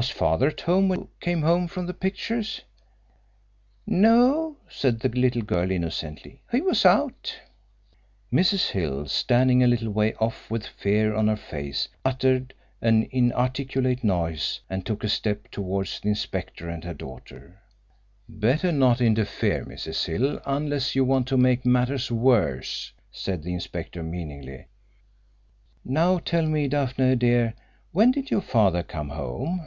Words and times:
"Was 0.00 0.10
Father 0.10 0.46
at 0.46 0.60
home 0.60 0.88
when 0.88 1.00
you 1.00 1.10
came 1.18 1.42
home 1.42 1.66
from 1.66 1.86
the 1.86 1.92
pictures?" 1.92 2.60
"No," 3.84 4.56
said 4.68 5.00
the 5.00 5.08
little 5.08 5.42
girl 5.42 5.72
innocently. 5.72 6.40
"He 6.52 6.60
was 6.60 6.86
out." 6.86 7.36
Mrs. 8.32 8.70
Hill, 8.70 9.08
standing 9.08 9.60
a 9.60 9.66
little 9.66 9.90
way 9.90 10.14
off 10.20 10.52
with 10.52 10.64
fear 10.64 11.16
on 11.16 11.26
her 11.26 11.34
face, 11.34 11.88
uttered 12.04 12.54
an 12.80 13.08
inarticulate 13.10 14.04
noise, 14.04 14.60
and 14.70 14.86
took 14.86 15.02
a 15.02 15.08
step 15.08 15.50
towards 15.50 15.98
the 15.98 16.10
inspector 16.10 16.68
and 16.68 16.84
her 16.84 16.94
daughter. 16.94 17.58
"Better 18.28 18.70
not 18.70 19.00
interfere, 19.00 19.64
Mrs. 19.64 20.06
Hill, 20.06 20.40
unless 20.46 20.94
you 20.94 21.04
want 21.04 21.26
to 21.26 21.36
make 21.36 21.66
matters 21.66 22.08
worse," 22.08 22.92
said 23.10 23.42
the 23.42 23.52
inspector 23.52 24.04
meaningly. 24.04 24.66
"Now, 25.84 26.18
tell 26.20 26.46
me, 26.46 26.68
Daphne, 26.68 27.16
dear, 27.16 27.54
when 27.90 28.12
did 28.12 28.30
your 28.30 28.42
father 28.42 28.84
come 28.84 29.08
home?" 29.08 29.66